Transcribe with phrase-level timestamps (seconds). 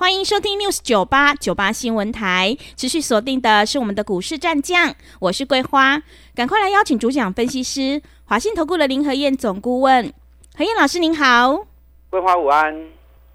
[0.00, 6.00] 欢迎收听 News 九八九八新闻台，持续锁定的是我们的股市战将，我是桂花，
[6.36, 10.12] 赶快来邀请主讲分析师华信投顾的林和燕总顾问，
[10.56, 11.66] 何燕老师您好，
[12.10, 12.72] 桂花午安，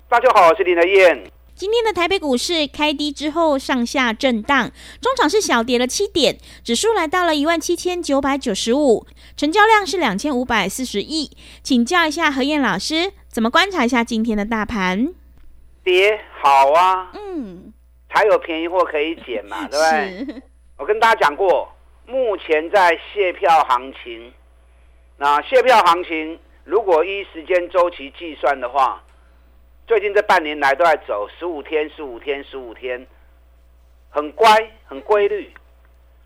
[0.07, 1.29] 大家好，我是林和燕。
[1.53, 4.71] 今天的台北股市开低之后上下震荡，
[5.01, 9.05] 中场是小跌了七点，指数来到了一万七千九百九十五，
[9.35, 11.29] 成交量是两千五百四十亿。
[11.61, 15.13] 请教一下何燕老师，怎么观察一下今天的大盘？
[15.83, 17.73] 跌好啊，嗯，
[18.09, 20.41] 才有便宜货可以捡嘛， 对不对？
[20.77, 21.71] 我跟大家讲过，
[22.05, 24.33] 目前在卸票行情，
[25.17, 29.03] 那卸票行情如果依时间周期计算的话。
[29.85, 33.05] 最近这半年来都在走十五天、十五天、十五天，
[34.09, 34.47] 很乖、
[34.85, 35.53] 很规律。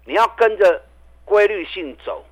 [0.06, 0.84] 你要跟着
[1.26, 2.24] 规律性走，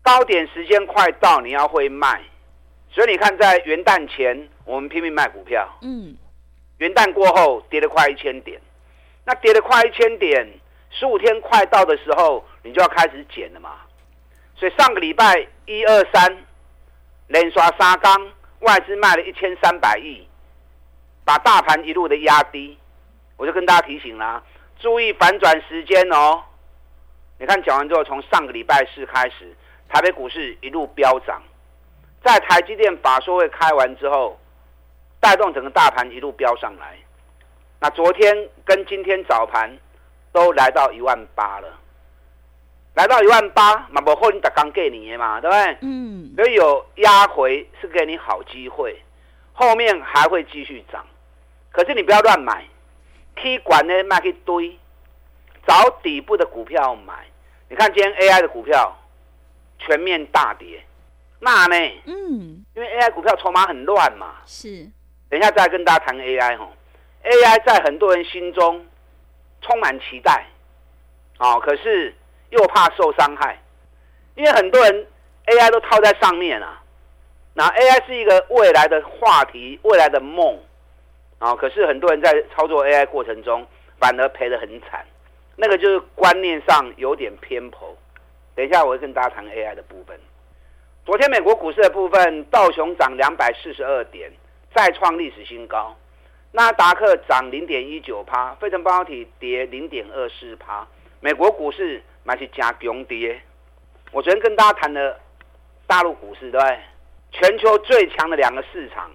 [0.00, 2.22] 高点时间快到，你要会卖。
[2.92, 6.14] 所以你看，在元旦前我们拼命卖股票，嗯，
[6.76, 8.60] 元旦过后跌了快一千点，
[9.24, 10.46] 那跌了快一千点，
[10.90, 13.80] 十五天快到的时候，你就要开始减了嘛。
[14.54, 16.44] 所以上个礼拜一二三
[17.28, 18.32] 连刷沙缸。
[18.60, 20.26] 外资卖了一千三百亿，
[21.24, 22.76] 把大盘一路的压低，
[23.36, 24.42] 我就跟大家提醒啦，
[24.80, 26.42] 注意反转时间哦。
[27.38, 29.56] 你看讲完之后，从上个礼拜四开始，
[29.88, 31.40] 台北股市一路飙涨，
[32.24, 34.36] 在台积电法说会开完之后，
[35.20, 36.96] 带动整个大盘一路飙上来。
[37.80, 39.78] 那昨天跟今天早盘
[40.32, 41.68] 都来到一万八了。
[42.94, 45.78] 来到一万八，嘛不后你打刚给你的嘛，对不对？
[45.82, 46.34] 嗯。
[46.34, 49.00] 所以有压回是给你好机会，
[49.52, 51.06] 后面还会继续涨。
[51.70, 52.64] 可是你不要乱买，
[53.36, 54.76] 踢管呢卖一堆，
[55.64, 57.24] 找底部的股票买。
[57.68, 58.96] 你看今天 AI 的股票
[59.78, 60.82] 全面大跌，
[61.38, 61.76] 那呢？
[62.06, 62.64] 嗯。
[62.74, 64.34] 因为 AI 股票筹码很乱嘛。
[64.44, 64.90] 是。
[65.30, 66.68] 等一下再跟大家谈 AI 哈
[67.24, 68.86] ，AI 在很多人心中
[69.60, 70.46] 充满期待，
[71.38, 72.14] 哦，可是。
[72.50, 73.58] 又怕受伤害，
[74.34, 75.06] 因为很多人
[75.44, 76.82] AI 都套在上面啊。
[77.52, 80.58] 那 AI 是一个未来的话题，未来的梦
[81.38, 81.54] 啊。
[81.54, 83.66] 可是很多人在操作 AI 过程中，
[83.98, 85.04] 反而赔得很惨。
[85.56, 87.94] 那个就是观念上有点偏颇。
[88.54, 90.18] 等一下我会跟大家谈 AI 的部分。
[91.04, 94.32] 昨天美国股市的部分，道琼涨两百四十二点，
[94.78, 95.96] 再创历史新高。
[96.52, 100.86] 纳达克涨零点一九趴，费城半导体跌零点二四趴。
[101.18, 102.00] 美国股市。
[102.24, 103.40] 买是加强跌。
[104.12, 105.18] 我昨天跟大家谈了
[105.86, 106.78] 大陆股市，对不对？
[107.32, 109.10] 全球最强的两个市场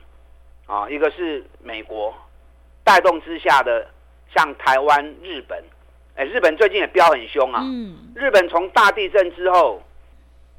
[0.65, 2.11] 啊，一个是美国
[2.83, 3.87] 带动之下的，
[4.33, 5.63] 像台湾、日本。
[6.15, 7.61] 哎，日本最近也飙很凶啊。
[7.63, 8.11] 嗯。
[8.15, 9.79] 日本从大地震之后，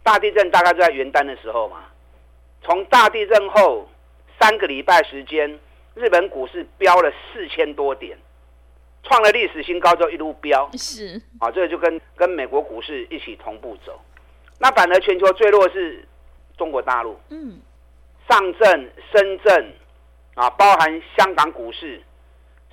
[0.05, 1.87] 大地震大概就在元旦的时候嘛。
[2.63, 3.89] 从大地震后
[4.45, 5.59] 三个礼拜时间，
[5.95, 8.15] 日本股市飙了四千多点。
[9.03, 13.99] 创了历史新高之后一路飙，是啊，这个就跟跟美国股市一起同步走。
[14.59, 16.07] 那反而全球最弱是
[16.59, 17.59] 中国大陆，嗯，
[18.29, 19.73] 上证、深圳
[20.35, 22.03] 啊，包含香港股市，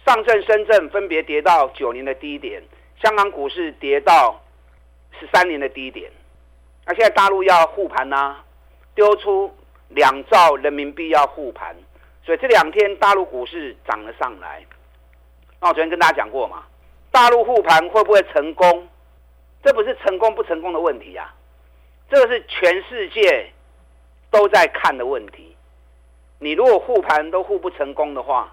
[0.06, 2.62] 上证、深圳分别跌到九年的低点，
[3.02, 4.42] 香港股市跌到
[5.18, 6.12] 十三年的低点。
[6.86, 8.36] 那现在大陆要护盘呐，
[8.94, 9.54] 丢出
[9.94, 11.76] 两兆人民币要护盘，
[12.24, 14.66] 所以这两天大陆股市涨了上来。
[15.60, 16.64] 那我昨天跟大家讲过嘛，
[17.12, 18.88] 大陆护盘会不会成功？
[19.64, 21.34] 这不是成功不成功的问题啊，
[22.10, 23.52] 这个是全世界
[24.32, 25.56] 都在看的问题。
[26.40, 28.52] 你如果护盘都护不成功的话，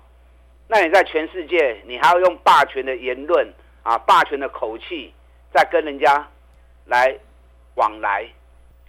[0.66, 3.50] 那你在全世界你还要用霸权的言论
[3.82, 5.14] 啊、霸权的口气
[5.50, 6.28] 再跟人家
[6.84, 7.16] 来
[7.76, 8.28] 往来，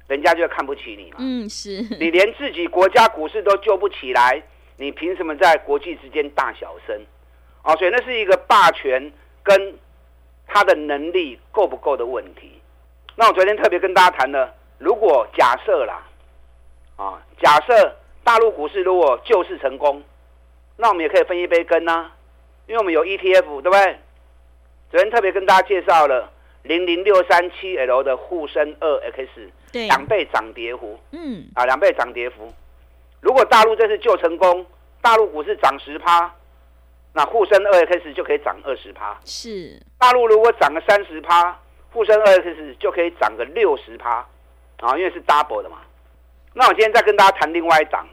[0.09, 1.17] 人家就看不起你嘛。
[1.19, 1.81] 嗯，是。
[1.97, 4.43] 你连自己国家股市都救不起来，
[4.75, 6.99] 你凭什么在国际之间大小声？
[7.63, 9.11] 哦，所以那是一个霸权
[9.43, 9.75] 跟
[10.47, 12.59] 他的能力够不够的问题。
[13.15, 16.07] 那我昨天特别跟大家谈了，如果假设啦，
[16.95, 20.01] 啊，假设大陆股市如果救市成功，
[20.77, 22.11] 那我们也可以分一杯羹呐，
[22.65, 23.97] 因为我们有 ETF，对不对？
[24.89, 26.31] 昨天特别跟大家介绍了
[26.63, 32.53] 零零六三七 L 的沪深二 X，对，两倍涨跌幅，嗯，啊，两倍涨跌幅。
[33.21, 34.65] 如果大陆这次救成功，
[35.01, 36.33] 大陆股市涨十趴。
[37.11, 41.59] 那沪深二 X 就可以涨二十趴，是大陆如果涨个三十趴，
[41.91, 44.23] 沪深二 X 就可以涨个六十趴
[44.77, 45.79] 啊，因为是 double 的嘛。
[46.53, 48.07] 那我今天再跟大家谈另外一档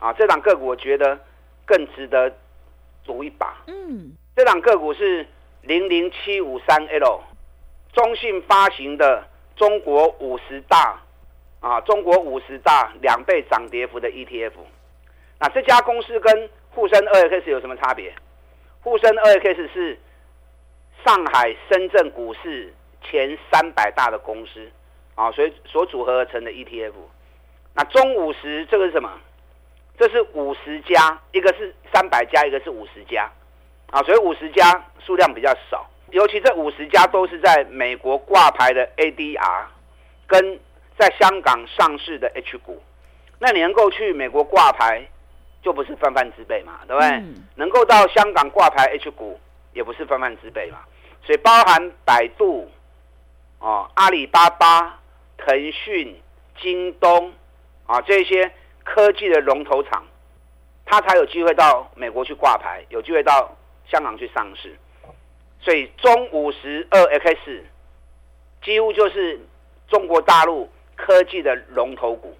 [0.00, 1.16] 啊，这档个股我觉得
[1.64, 2.30] 更值得
[3.04, 3.56] 赌一把。
[3.68, 5.24] 嗯，这档个股是
[5.62, 7.22] 零零七五三 L，
[7.92, 9.24] 中信发行的
[9.56, 11.00] 中国五十大
[11.60, 14.52] 啊，中国五十大两倍涨跌幅的 ETF。
[15.38, 18.14] 那这家公司跟沪深二 X 有什么差别？
[18.82, 19.98] 沪深二 X 是
[21.04, 22.72] 上海、深圳股市
[23.02, 24.70] 前三百大的公司
[25.14, 26.92] 啊，所以所组合而成的 ETF。
[27.74, 29.10] 那中五十这个是什么？
[29.96, 33.30] 这是五十家，一个是三百家，一个是五十家
[33.90, 35.88] 啊，所以五十家数量比较少。
[36.10, 39.64] 尤其这五十家都是在美国挂牌的 ADR，
[40.26, 40.58] 跟
[40.98, 42.82] 在香港上市的 H 股。
[43.38, 45.06] 那你能够去美国挂牌？
[45.62, 47.08] 就不是泛泛之辈嘛，对不对？
[47.08, 49.40] 嗯、能够到香港挂牌 H 股，
[49.72, 50.80] 也不是泛泛之辈嘛。
[51.24, 52.70] 所以包含百度、
[53.60, 55.00] 哦、阿里巴巴、
[55.38, 56.20] 腾讯、
[56.60, 57.32] 京东
[57.86, 58.52] 啊这些
[58.84, 60.04] 科技的龙头厂，
[60.84, 63.50] 它才有机会到美国去挂牌，有机会到
[63.90, 64.76] 香港去上市。
[65.64, 67.64] 所以中五十二 X
[68.62, 69.40] 几乎就是
[69.88, 72.36] 中国大陆科技的龙头股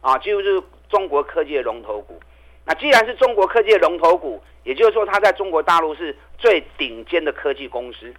[0.00, 2.20] 啊，几乎就是中国科技的龙头股。
[2.64, 8.12] 那既然是中国科技的龙头股，也就是说，它在中国大陆是最顶尖的科技公司。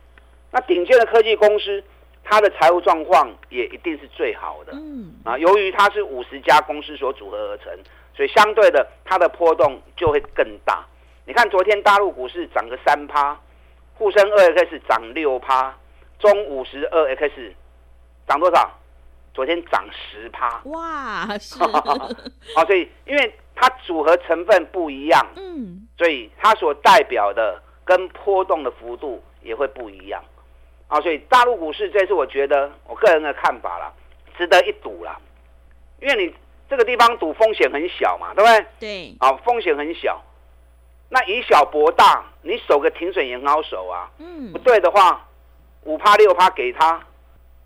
[0.49, 1.83] 那顶尖的科技公司，
[2.23, 4.71] 它的财务状况也一定是最好的。
[4.71, 5.13] 嗯。
[5.25, 7.77] 啊，由于它是五十家公司所组合而成，
[8.15, 10.85] 所以相对的，它的波动就会更大。
[11.25, 13.37] 你看，昨天大陆股市涨个三趴，
[13.97, 15.75] 沪深二 X 涨六趴，
[16.19, 17.53] 中五十二 X
[18.27, 18.71] 涨多少？
[19.33, 20.61] 昨天涨十趴。
[20.65, 21.57] 哇，是。
[22.55, 23.33] 好，所以因为。
[23.59, 30.23] 它组合成分不一样，嗯，所以它所代表的跟波动的幅度也会不一样，
[30.87, 33.91] 啊，所以大陆股市这次我觉得我个人的看法啦，
[34.37, 35.19] 值得一赌啦，
[35.99, 36.31] 因为你
[36.69, 38.65] 这个地方赌风险很小嘛，对不对？
[38.79, 40.23] 对，啊，风险很小，
[41.09, 45.25] 那以小博大，你守个停损也很好守啊，嗯，不对的话，
[45.83, 47.01] 五趴六趴给他，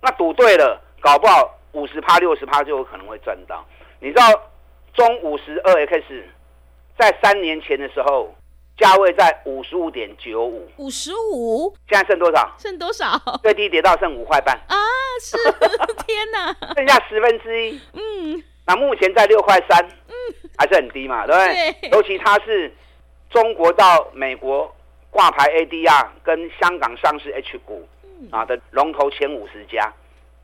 [0.02, 3.66] 那赌对了，搞不好五十趴六十趴就有可能会赚到，
[4.00, 4.24] 你知道？
[4.94, 6.04] 中五十二 X，
[7.00, 8.36] 在三年前的时候，
[8.78, 12.54] 价位在五十五点九五，五十五，现在剩多少？
[12.58, 13.18] 剩多少？
[13.42, 14.76] 最低跌到剩五块半啊！
[15.22, 15.38] 是
[16.06, 17.80] 天哪，剩下十分之一。
[17.94, 20.14] 嗯，那目前在六块三，嗯，
[20.58, 21.72] 还是很低嘛，对不对？
[21.84, 22.70] 对，尤其它是
[23.31, 24.74] 中国到美国
[25.10, 27.88] 挂牌 ADR 跟香港上市 H 股
[28.30, 29.92] 啊的龙头前五十家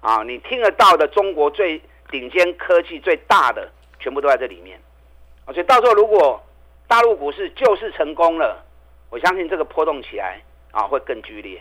[0.02, 3.70] 啊，你听得到的中国最顶尖科技最大的。
[4.00, 4.80] 全部都在这里面，
[5.46, 6.40] 所以到时候如果
[6.88, 8.64] 大陆股市救市成功了，
[9.10, 10.40] 我相信这个波动起来
[10.72, 11.60] 啊会更剧烈，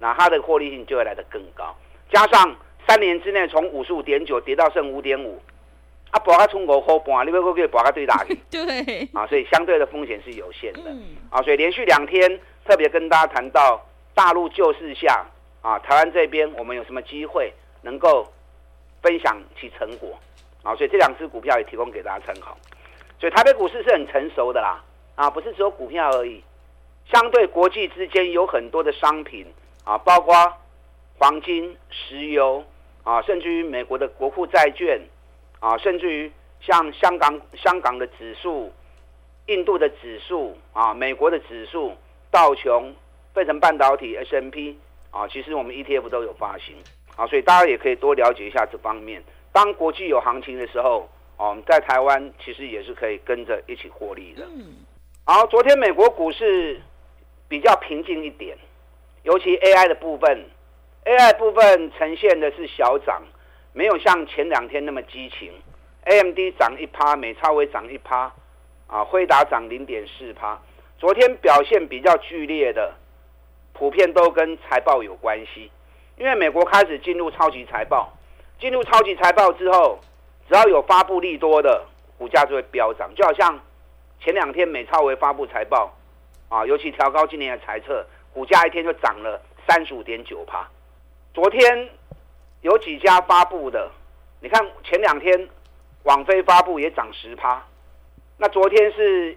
[0.00, 1.72] 那它的获利性就会来得更高。
[2.10, 2.56] 加上
[2.88, 5.40] 三年之内从五十五点九跌到剩五点五，
[6.10, 8.24] 啊，博它冲过后半，你会不会博它最大？
[8.50, 10.82] 对，啊，所以相对的风险是有限的。
[11.30, 15.26] 啊，所以连续两天特别跟大家谈到大陆救市下
[15.62, 18.26] 啊，台湾这边我们有什么机会能够
[19.02, 20.18] 分享其成果？
[20.62, 22.56] 啊，所以这两只股票也提供给大家参考。
[23.20, 24.82] 所以台北股市是很成熟的啦，
[25.14, 26.42] 啊，不是只有股票而已，
[27.12, 29.46] 相对国际之间有很多的商品
[29.84, 30.34] 啊，包括
[31.18, 32.64] 黄金、石油
[33.04, 35.00] 啊，甚至于美国的国库债券
[35.60, 38.72] 啊，甚至于像香港香港的指数、
[39.46, 41.92] 印度的指数啊、美国的指数、
[42.30, 42.94] 道琼、
[43.34, 44.78] 费城半导体、S M P
[45.10, 46.74] 啊，其实我们 ETF 都有发行
[47.16, 49.22] 啊，所以大家也可以多了解一下这方面。
[49.52, 51.08] 当国际有行情的时候，
[51.38, 54.44] 哦，在台湾其实也是可以跟着一起获利的。
[54.44, 54.76] 嗯，
[55.24, 56.80] 好，昨天美国股市
[57.48, 58.56] 比较平静一点，
[59.22, 60.44] 尤其 AI 的部分
[61.04, 63.22] ，AI 部分呈现的是小涨，
[63.76, 65.52] 没有像前两天那么激情。
[66.04, 68.32] AMD 涨一趴，美超微涨一趴，
[68.86, 70.58] 啊，辉达涨零点四趴。
[70.98, 72.94] 昨天表现比较剧烈的，
[73.74, 75.70] 普遍都跟财报有关系，
[76.16, 78.10] 因为美国开始进入超级财报。
[78.58, 79.98] 进入超级财报之后，
[80.48, 81.84] 只要有发布利多的，
[82.16, 83.14] 股价就会飙涨。
[83.14, 83.60] 就好像
[84.20, 85.94] 前两天美超微发布财报，
[86.48, 90.66] 啊，尤其调高今年的财测，股价一天就涨了三十五点九趴。
[91.34, 91.90] 昨天
[92.62, 93.90] 有几家发布的，
[94.40, 95.48] 你看前两天
[96.04, 97.64] 网飞发布也涨十趴，
[98.36, 99.36] 那昨天是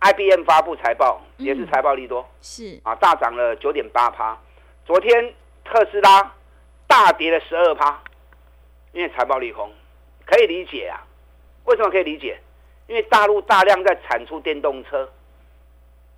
[0.00, 4.38] IBM 发布财报，也是财报利多，是啊，大涨了九点八趴。
[4.84, 6.34] 昨天特斯拉
[6.86, 8.02] 大跌了十二趴。
[8.92, 9.70] 因为财报利空，
[10.24, 11.04] 可以理解啊。
[11.64, 12.40] 为什么可以理解？
[12.86, 15.12] 因为大陆大量在产出电动车，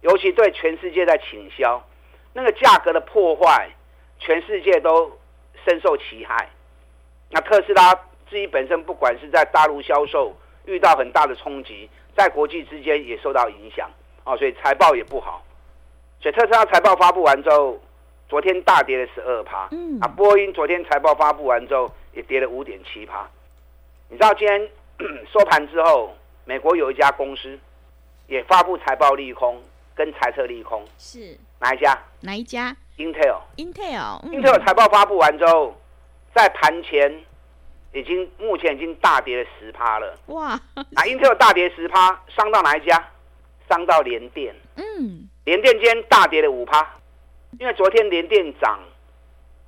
[0.00, 1.84] 尤其对全世界在倾销，
[2.34, 3.68] 那个价格的破坏，
[4.20, 5.17] 全世界都
[5.68, 6.48] 深受其害。
[7.30, 7.94] 那特斯拉
[8.30, 10.34] 自己本身，不管是在大陆销售
[10.64, 13.90] 遇到很大的冲击，在国际之间也受到影响
[14.24, 15.44] 啊，所以财报也不好。
[16.22, 17.78] 所以特斯拉财报发布完之后，
[18.30, 19.68] 昨天大跌了十二趴。
[19.72, 20.00] 嗯。
[20.00, 23.28] 啊，波音昨天财报发布完之后也跌了五点七趴。
[24.08, 24.70] 你知道今天
[25.30, 27.58] 收盘之后，美国有一家公司
[28.26, 29.62] 也发布财报利空，
[29.94, 30.82] 跟财测利空。
[30.96, 31.36] 是。
[31.60, 31.98] 哪一家？
[32.20, 33.40] 哪一家？Intel。
[33.56, 34.20] Intel。
[34.30, 35.74] Intel 财报发布完之后，
[36.34, 37.24] 在盘前
[37.92, 40.14] 已经目前已经大跌了十趴了。
[40.26, 40.48] 哇！
[40.74, 43.08] 啊，Intel 大跌十趴，伤到哪一家？
[43.68, 44.54] 伤到联电。
[44.76, 45.28] 嗯。
[45.44, 46.86] 联电今天大跌了五趴，
[47.58, 48.78] 因为昨天联电涨，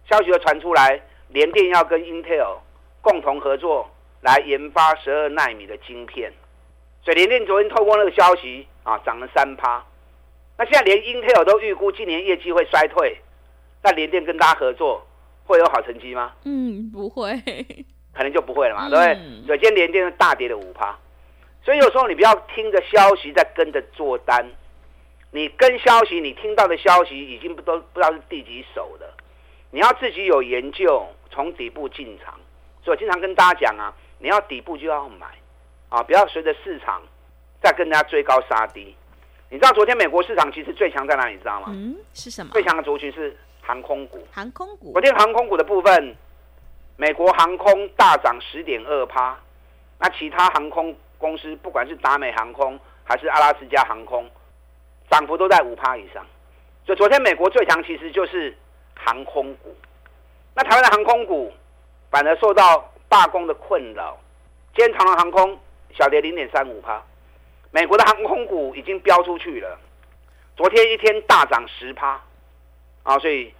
[0.08, 2.58] 消息又传出来，联电要跟 Intel
[3.00, 3.88] 共同合作
[4.20, 6.30] 来研发十二纳米的晶片，
[7.02, 9.82] 所以联电昨天透过那个消息啊涨了三趴。
[10.60, 13.16] 那现在连 Intel 都预估今年业绩会衰退，
[13.82, 15.02] 那联电跟大家合作
[15.46, 16.34] 会有好成绩吗？
[16.44, 17.34] 嗯，不会，
[18.12, 19.46] 可能就不会了嘛，嗯、对不对？
[19.46, 20.98] 所以今天联电大跌了五趴，
[21.64, 24.46] 所以有时候你不要听着消息在跟着做单。
[25.30, 29.10] 你跟消息，你听到的消息已经不都不知道是第几手的，
[29.70, 32.34] 你要自己有研究，从底部进场。
[32.84, 35.26] 所以我经常跟大家讲啊，你要底部就要买，
[35.88, 37.00] 啊，不要随着市场
[37.62, 38.94] 再跟人家追高杀低。
[39.52, 41.32] 你知道昨天美国市场其实最强在哪里？
[41.32, 41.66] 你知道吗？
[41.70, 42.52] 嗯，是什么？
[42.52, 44.24] 最强的族群是航空股。
[44.30, 44.92] 航空股。
[44.92, 46.16] 昨天航空股的部分，
[46.96, 49.36] 美国航空大涨十点二趴，
[49.98, 54.24] 那其他航空公司，不管是达美航空还是阿拉斯加航空。
[55.10, 56.24] 涨幅都在五趴以上，
[56.86, 58.56] 所以昨天美国最强其实就是
[58.94, 59.74] 航空股。
[60.54, 61.52] 那台湾的航空股
[62.08, 64.16] 反而受到罢工的困扰，
[64.76, 65.58] 今天长荣航空
[65.98, 67.02] 小跌零点三五趴。
[67.70, 69.78] 美国的航空股已经飙出去了，
[70.56, 72.20] 昨天一天大涨十趴
[73.02, 73.18] 啊！
[73.18, 73.54] 所以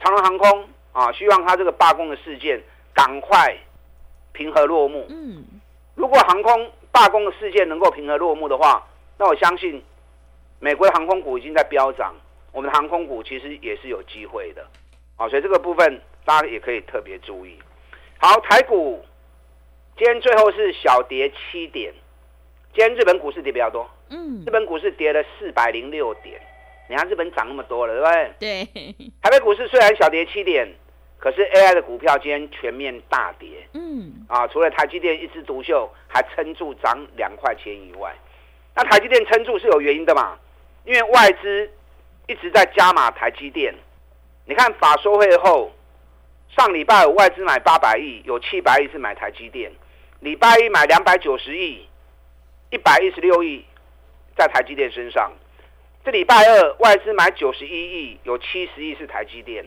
[0.00, 2.62] 长荣航空啊，希望它这个罢工的事件
[2.92, 3.56] 赶快
[4.32, 5.06] 平和落幕。
[5.08, 5.44] 嗯，
[5.94, 8.86] 如果航空罢工的事件能够平和落幕的话，
[9.18, 9.82] 那我相信。
[10.60, 12.14] 美国的航空股已经在飙涨，
[12.50, 14.66] 我们的航空股其实也是有机会的，
[15.16, 17.58] 啊，所以这个部分大家也可以特别注意。
[18.18, 19.04] 好，台股
[19.98, 21.92] 今天最后是小跌七点，
[22.74, 26.40] 今天日本股市跌比较多，嗯，日本股市跌了四百零六点，
[26.90, 28.64] 你看日本涨那么多了，对不对？
[28.64, 28.94] 对。
[29.22, 30.68] 台北股市虽然小跌七点，
[31.18, 38.12] 可是 AI 的股票今天全面大跌，嗯，啊，除了台积电一枝独秀还撑住涨两块钱以外，
[38.74, 40.36] 那台积电撑住是有原因的嘛？
[40.84, 41.70] 因为外资
[42.26, 43.72] 一直在加码台积电，
[44.46, 45.70] 你看法说会后，
[46.56, 49.70] 上礼拜有外资买八百亿，有七百亿是买台积电，
[50.18, 51.86] 礼拜一买两百九十亿，
[52.74, 53.64] 一百一十六亿
[54.36, 55.30] 在台积电身上。
[56.04, 59.64] 这礼拜二外资买九十一亿，有七十亿是台积电，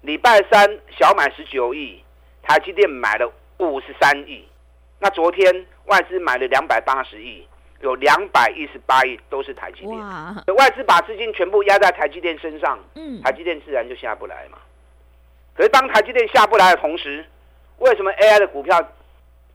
[0.00, 2.02] 礼拜三小买十九亿，
[2.42, 4.48] 台积电买了五十三亿。
[5.00, 7.46] 那昨天外资买了两百八十亿。
[7.82, 9.98] 有两百一十八亿都是台积电，
[10.56, 14.56] 外资把资金全部压在台积电身上，嗯，台积电自然就下不来嘛。
[15.54, 17.22] 可是当台积电下不来的同时，
[17.76, 18.82] 为什么 AI 的股票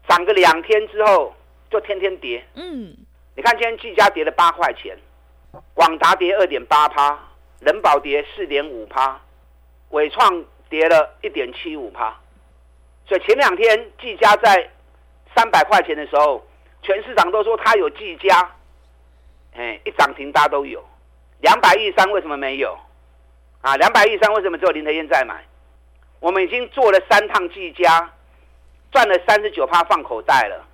[0.07, 1.33] 涨个两天之后
[1.71, 2.45] 就天天跌？
[2.53, 2.95] 嗯，
[3.35, 4.95] 你看今天技嘉跌了八块钱，
[5.73, 7.17] 广达跌二点八趴，
[7.61, 9.19] 人保跌四点五趴，
[9.89, 12.15] 伟创跌了一点七五趴。
[13.07, 14.69] 所以前两天技嘉在
[15.33, 16.45] 三百块钱的时候。
[16.83, 18.55] 全市场都说它有技嘉，
[19.53, 20.83] 哎，一涨停大家都有。
[21.41, 22.75] 两百亿三为什么没有？
[23.61, 25.45] 啊，两百亿三为什么只有林德燕在买？
[26.19, 28.11] 我们已经做了三趟技嘉，
[28.91, 30.65] 赚了三十九趴放口袋了。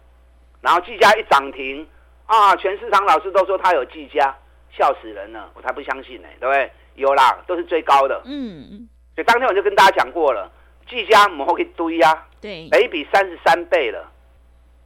[0.67, 1.87] 然后技嘉一涨停，
[2.25, 4.35] 啊，全市场老师都说他有技嘉，
[4.69, 6.69] 笑死人了，我才不相信呢，对不对？
[6.95, 8.21] 有啦，都是最高的。
[8.25, 8.85] 嗯。
[9.15, 10.51] 所以当天我就跟大家讲过了，
[10.89, 14.11] 技嘉我们可以堆呀，对，每比三十三倍了。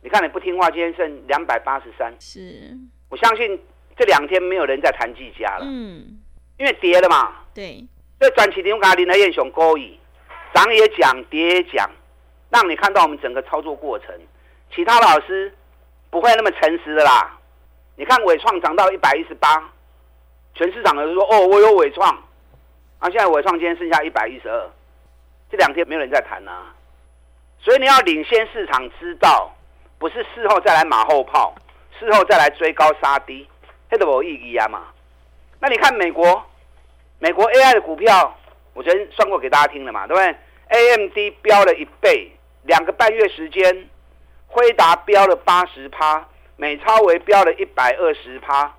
[0.04, 2.14] 你看你不听话，今天剩两百八十三。
[2.20, 2.78] 是，
[3.10, 3.60] 我相信
[3.98, 5.66] 这两天没有人在谈技嘉了。
[5.66, 6.20] 嗯，
[6.60, 7.38] 因为跌了嘛。
[7.56, 7.84] 对。
[8.20, 9.98] 所以短期你我跟林和彦雄勾引，
[10.54, 11.90] 涨也讲，跌也讲，
[12.52, 14.14] 让你看到我们整个操作过程。
[14.74, 15.52] 其他老师
[16.12, 17.36] 不会那么诚实的啦。
[17.96, 19.72] 你看纬创涨到一百一十八，
[20.54, 22.08] 全市场的人说哦，我有纬创。
[23.00, 24.70] 啊，现在纬创今天剩下一百一十二，
[25.50, 26.76] 这两天没有人在谈啊。
[27.60, 29.52] 所以你要领先市场，知道。
[29.98, 31.54] 不是事后再来马后炮，
[32.00, 33.48] 事后再来追高杀低，
[33.88, 34.88] 这都没意义啊嘛。
[35.60, 36.44] 那你看美国，
[37.20, 38.36] 美国 AI 的股票，
[38.74, 40.36] 我昨天算过给大家听了嘛，对不对
[40.70, 42.32] ？AMD 飙了一倍，
[42.64, 43.88] 两个半月时间，
[44.52, 46.28] 辉达飙了八十趴，
[46.58, 48.76] 美超维飙了一百二十趴。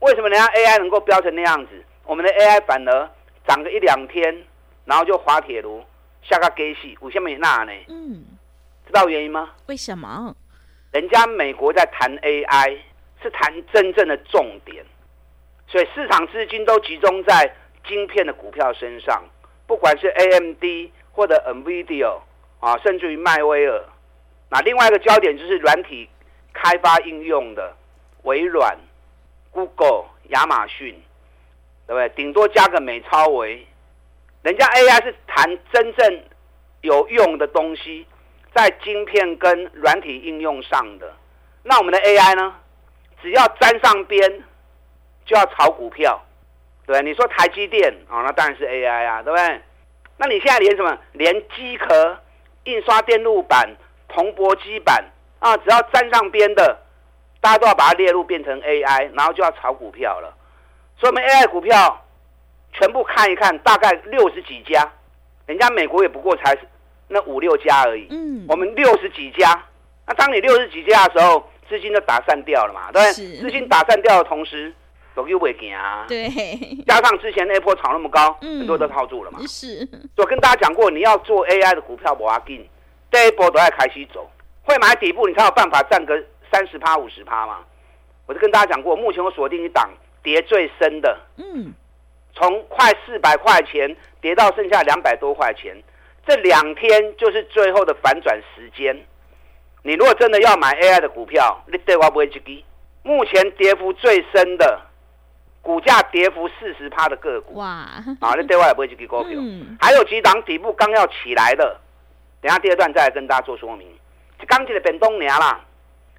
[0.00, 1.84] 为什么人家 AI 能够飙成那样子？
[2.04, 3.10] 我们的 AI 反而
[3.46, 4.44] 涨个一两天，
[4.84, 5.82] 然后就滑铁卢，
[6.20, 7.72] 下个给戏，为什么那呢？
[7.88, 8.24] 嗯，
[8.86, 9.52] 知道原因吗？
[9.66, 10.34] 为什么？
[10.90, 12.78] 人家美国在谈 AI，
[13.22, 14.84] 是谈真正的重点，
[15.68, 17.54] 所以市场资金都集中在
[17.86, 19.22] 晶片的股票身上，
[19.66, 22.18] 不管是 AMD 或者 NVIDIA
[22.58, 23.80] 啊，甚至于迈威尔。
[24.50, 26.08] 那另外一个焦点就是软体
[26.52, 27.74] 开发应用的
[28.22, 28.76] 微软、
[29.50, 30.94] Google、亚马逊，
[31.86, 32.08] 对不对？
[32.10, 33.66] 顶多加个美超微。
[34.42, 36.22] 人家 AI 是谈真正
[36.82, 38.06] 有用的东西，
[38.54, 41.12] 在晶片跟软体应用上的。
[41.62, 42.54] 那我们的 AI 呢？
[43.22, 44.44] 只要沾上边，
[45.24, 46.22] 就要炒股票，
[46.86, 47.02] 对不对？
[47.02, 49.62] 你说台积电啊、哦，那当然是 AI 啊，对不对？
[50.18, 50.98] 那你现在连什么？
[51.12, 52.18] 连机壳、
[52.64, 53.74] 印刷电路板、
[54.14, 55.04] 铜箔基板
[55.40, 56.78] 啊，只要沾上边的，
[57.40, 60.32] 大家都要把它列入变成 AI，然后就要炒股票了。
[60.98, 62.00] 所以我们 AI 股票。
[62.76, 64.90] 全部看一看，大概六十几家，
[65.46, 66.58] 人家美国也不过才
[67.06, 68.08] 那五六家而已。
[68.10, 69.64] 嗯，我们六十几家，
[70.08, 73.38] 那当你六十几家的时候，资金就打散掉了嘛，对不对？
[73.38, 74.74] 资金打散掉的同时，
[75.14, 76.04] 都又会行啊。
[76.08, 76.28] 对，
[76.84, 79.38] 加上之前那波炒那么高，嗯、很多都套住了嘛。
[79.46, 82.68] 是，我跟大家讲过，你要做 AI 的股票，不要紧，
[83.14, 84.28] 第一波都要开始走，
[84.64, 87.58] 会买底部，你才有办法赚个三十趴、五十趴嘛。
[88.26, 89.88] 我就跟大家讲过，目前我锁定一档
[90.20, 91.72] 跌最深的，嗯。
[92.34, 95.80] 从快四百块钱跌到剩下两百多块钱，
[96.26, 99.06] 这两天就是最后的反转时间。
[99.84, 102.64] 你如果真的要买 AI 的股票，你对我不会去给。
[103.04, 104.80] 目前跌幅最深的，
[105.62, 107.66] 股价跌幅四十趴的个股，哇！
[108.18, 109.34] 啊，你对我也不会去给股票。
[109.36, 109.76] 嗯。
[109.80, 111.78] 还有几档底部刚要起来的，
[112.44, 113.88] 等下第二段再来跟大家做说明。
[114.46, 115.64] 刚进的本东娘啦，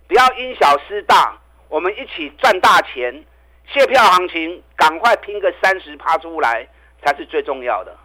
[0.08, 1.38] 不要因小失大，
[1.70, 3.24] 我们一起赚大钱。
[3.68, 6.68] 蟹票行情，赶快拼个三十趴出来，
[7.04, 7.96] 才是最重要的。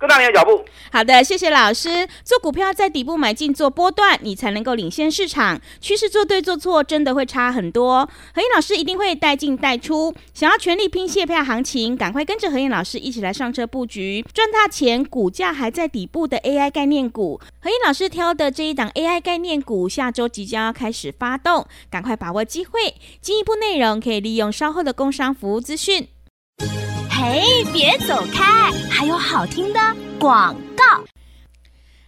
[0.00, 0.64] 跟上你的脚步。
[0.90, 2.08] 好的，谢谢老师。
[2.24, 5.60] 做股票在底部买进做波段，你才能够领先市场。
[5.78, 8.08] 趋势做对做错，真的会差很多。
[8.34, 10.14] 和彦老师一定会带进带出。
[10.32, 15.04] 想要全力拼谢票行情，赶快跟着和彦老师一起来上车布局，赚大钱。
[15.04, 22.94] 股价还在底部的 AI 概念股，和彦老师挑的这一档 AI 概念股，下周即将要开始发动，赶快把握机会。
[23.20, 26.08] 进一步内容可以利用稍后的工商服务资讯。
[27.22, 28.72] 嘿，别走开！
[28.90, 29.78] 还有好听的
[30.18, 31.04] 广告。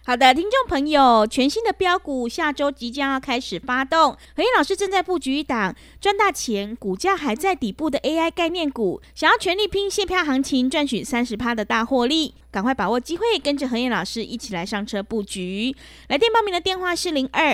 [0.03, 4.17] 好的，听众朋友，全新的标股下周即将要开始发动。
[4.35, 15.75] 何燕老师正在布局一档赚大钱、股价还在底部的 AI 概念股，想要全力拼现票行情，赚取三十趴的大获利，赶快把握机会，跟着何燕老师一起来上车布局。
[16.07, 17.51] 来电报名的电话是零二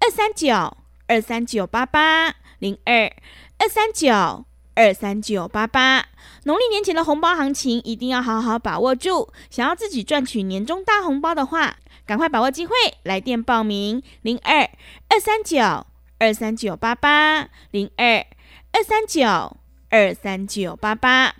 [0.00, 0.74] 二三九
[1.08, 3.12] 二三九八八零二
[3.58, 4.46] 二三九。
[4.74, 6.06] 二三九八八，
[6.44, 9.32] 农历年前的红包行情一定要好好把握住。
[9.48, 14.68] 想要自己赚取年终大红包的话，赶快把握机会，来电报名零二
[15.08, 15.86] 二三九
[16.18, 18.26] 二三九八八零二
[18.72, 19.56] 二三九
[19.90, 21.34] 二三九八八。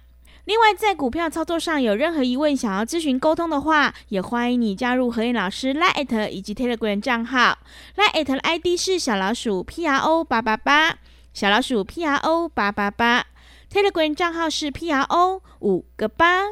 [0.44, 7.56] 另外，在股票操作上有任何疑问，想要咨询沟通的话，也欢迎你加入何燕老师 Line@ 以及 Telegram 账号
[7.96, 10.98] ，Line@ 的 ID 是小老鼠 P R O 八八八。
[11.34, 13.26] 小老鼠 P R O 八八八
[13.68, 16.44] ，Telegram 账号是 P R O 五个八。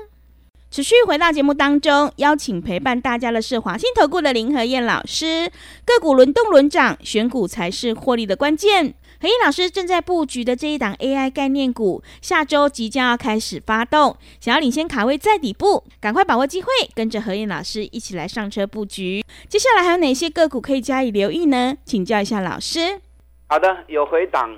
[0.73, 5.49] 持续回到节目当中，邀请陪伴大家的是华信投顾的林和燕老师。
[5.85, 8.93] 个股轮动轮涨，选股才是获利的关键。
[9.21, 19.25] 和燕老师正在布局的这一档 AI 概念股，下周即将要开始发动，想要领先卡位在底部，赶快把握机会，跟着和燕老师一起来上车布局。
[19.49, 21.77] 接下来还有哪些个股可以加以留意呢？
[21.85, 23.01] 请教一下老师。
[23.47, 24.51] 好的，有回档。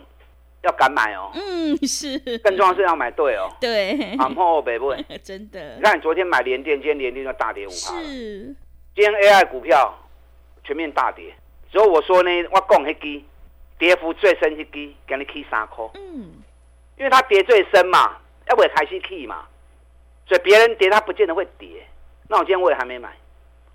[0.64, 8.54] 要敢买哦，嗯，是，更重要是要买对哦，对，好后北部， 真的，你看你昨天买联电，今天联电就大跌五趴，是，
[8.94, 9.94] 今天 AI 股票
[10.64, 11.34] 全面大跌，
[11.70, 13.22] 所以我说呢，我讲那支
[13.78, 16.42] 跌幅最深一支，给你起三块，嗯，
[16.96, 18.16] 因为它跌最深嘛，
[18.48, 19.44] 要不也开始起嘛，
[20.26, 21.68] 所以别人跌它不见得会跌，
[22.28, 23.10] 那我今天我也还没买，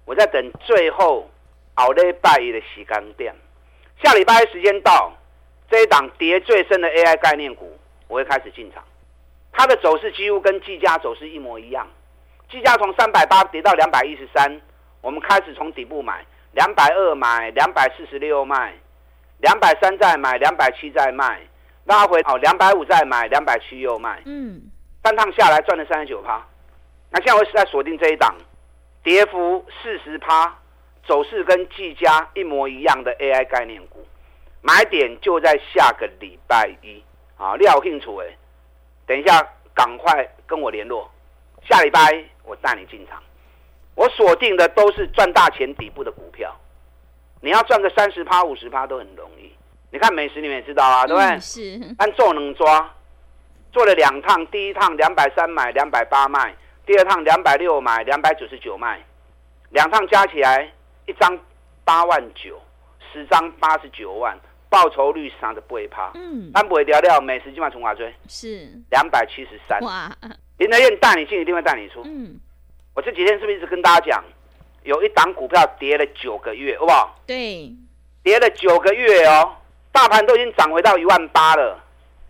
[0.05, 1.29] 我在等最后
[1.75, 3.35] 后礼拜一的时间点，
[4.03, 5.13] 下礼拜一时间到。
[5.69, 7.77] 这一档跌最深的 AI 概念股，
[8.07, 8.83] 我会开始进场。
[9.51, 11.87] 它的走势几乎跟技嘉走势一模一样。
[12.49, 14.59] 技嘉从三百八跌到两百一十三，
[15.01, 18.73] 我们开始从底部买，两百二买，两百四十六卖，
[19.37, 21.39] 两百三再买，两百七再卖，
[21.85, 24.21] 拉回哦，两百五再买，两百七又卖。
[24.25, 24.61] 嗯，
[25.03, 26.43] 三趟下来赚了三十九趴。
[27.11, 28.35] 那现在我是在锁定这一档，
[29.03, 30.57] 跌幅四十趴，
[31.05, 34.03] 走势跟技嘉一模一样的 AI 概念股。
[34.61, 37.03] 买点就在下个礼拜一
[37.37, 38.37] 啊，你有兴楚诶，
[39.05, 39.41] 等一下
[39.73, 41.09] 赶快跟我联络，
[41.69, 41.99] 下礼拜
[42.43, 43.21] 我带你进场。
[43.95, 46.55] 我锁定的都是赚大钱底部的股票。
[47.41, 49.53] 你要赚个三十趴、五十趴都很容易。
[49.91, 51.29] 你看美食，你们也知道啊，对不对？
[51.29, 51.95] 嗯、是。
[51.97, 52.93] 按做能抓，
[53.71, 56.51] 做了两趟，第一趟两百三买，两百八卖；
[56.85, 59.01] 第二趟两百六买，两百九十九卖。
[59.69, 60.69] 两趟加起来，
[61.05, 61.39] 一张
[61.83, 62.61] 八万九，
[63.11, 64.37] 十张八十九万，
[64.69, 66.11] 报酬率三十八趴。
[66.15, 66.51] 嗯。
[66.53, 68.13] 但不会掉掉，美食今晚从哪追？
[68.27, 68.69] 是。
[68.91, 69.79] 两百七十三。
[69.81, 70.11] 哇。
[70.57, 72.01] 林德燕带你进，一定会带你出。
[72.05, 72.39] 嗯。
[72.95, 74.23] 我这几天是不是一直跟大家讲？
[74.83, 77.13] 有一档股票跌了九个月，好不好？
[77.27, 77.69] 对，
[78.23, 79.53] 跌了九个月哦，
[79.91, 81.77] 大盘都已经涨回到一万八了，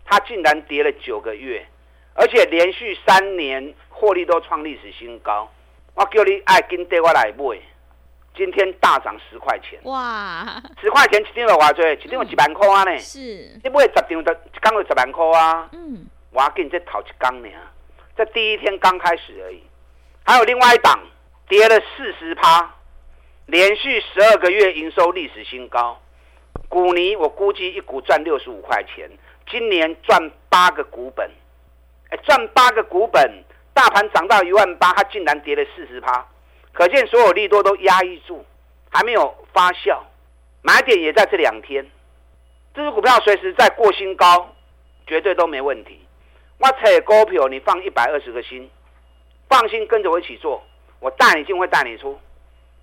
[0.04, 1.64] 它竟然跌了九个月，
[2.12, 5.48] 而且连续三年获利都创历史新高。
[5.94, 7.60] 我叫你爱跟对我来买，
[8.36, 11.70] 今天大涨十块钱，哇，十块钱一张有多少？
[11.70, 12.84] 一张有几万块啊？
[12.84, 12.98] 呢？
[12.98, 13.18] 是，
[13.62, 15.68] 你买十张就一缸有十万块啊？
[15.72, 17.48] 嗯，我要给你再讨一缸呢，
[18.16, 19.62] 这第一天刚开始而已，
[20.24, 20.98] 还有另外一档。
[21.48, 22.72] 跌了四十趴，
[23.46, 26.00] 连续十二个月营收历史新高。
[26.68, 29.10] 股尼我估计一股赚六十五块钱，
[29.50, 31.28] 今年赚八个股本，
[32.10, 33.42] 哎，赚八个股本，
[33.74, 36.24] 大盘涨到一万八，它竟然跌了四十趴，
[36.72, 38.44] 可见所有利多都压抑住，
[38.90, 39.98] 还没有发酵，
[40.62, 41.84] 买点也在这两天。
[42.74, 44.54] 这支股票随时再过新高，
[45.06, 46.06] 绝对都没问题。
[46.58, 48.70] 我扯股票，你放一百二十个心，
[49.48, 50.62] 放心跟着我一起做。
[51.00, 52.20] 我带你进，会带你出，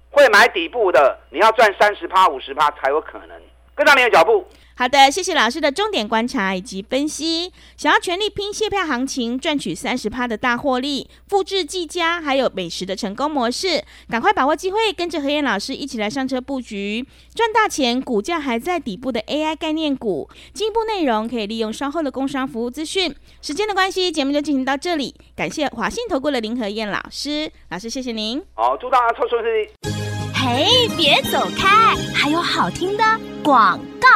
[0.09, 3.41] 会买底部的，你要赚三十趴、五十趴才有可能
[3.77, 4.43] 跟上你的脚步。
[4.79, 7.51] 好的，谢谢老师的重点观察以及分析。
[7.75, 17.99] 想要全力拼卸票行情，赚取三十趴的大获利，复制技嘉还有美食的成功模式，赶快把握机会，跟着何燕老师一起来上车布局，赚大钱。
[17.99, 23.15] 股价还在底部的 AI 概念股，进一步内容可以利用稍后的工商服务资讯。
[23.41, 28.43] 时间的关系，节目就进行到这里，感谢华信投顾的林和燕老师，老师谢谢您。
[28.53, 30.16] 好，祝大家抽顺利。
[30.49, 33.03] 哎，别走开，还有好听的
[33.43, 34.07] 广告。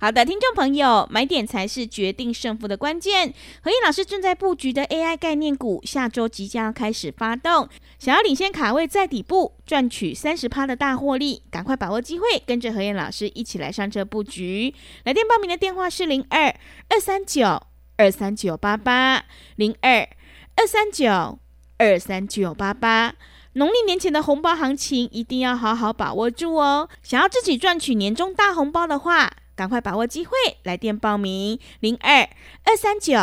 [0.00, 3.32] 好的，听众朋友，买点才是决定胜负的关键。
[3.62, 14.74] 何燕老师正在布局的 AI 概念股，下周即将开始发动，想要领先卡位在底部，赚取三十趴的大获利，赶快把握机会，跟着何燕老师一起来上车布局。
[15.04, 16.54] 来电报名的电话是零二
[16.88, 17.62] 二三九
[17.98, 19.22] 二三九八八
[19.56, 20.08] 零二
[20.56, 21.38] 二三九
[21.76, 23.14] 二三九八八。
[23.56, 26.90] 农历年前的红包行情一定要好好把握住哦！
[27.02, 32.20] 想要自己赚取年终大红包的话，赶快把握机会，来电报名零二
[32.64, 33.16] 二三九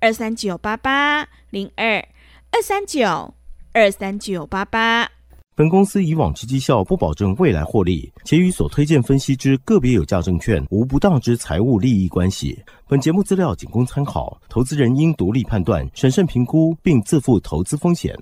[0.00, 2.04] 二三九八八零二
[2.50, 3.32] 二三九
[3.72, 5.08] 二三九八八。
[5.54, 12.60] 本公司以往之绩效不保证未来获利，且与所推荐分析之个别有价证券无不当之财务利益关系。
[12.88, 18.12] 本节目资料仅供参考，投资人应独立判断、审慎评估，并自负投资风险。